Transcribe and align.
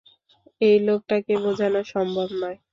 এই 0.61 0.77
লোকটাকে 0.87 1.33
বোঝানো 1.43 1.79
সম্ভব 1.93 2.27
নয়। 2.41 2.57